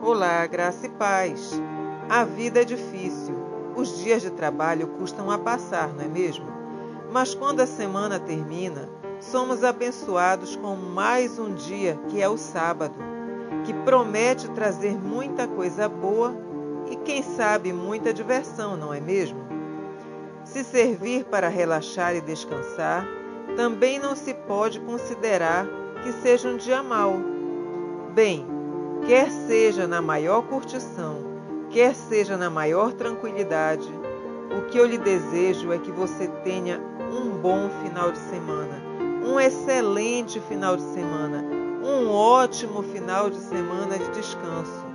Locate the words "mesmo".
6.08-6.46, 19.00-19.40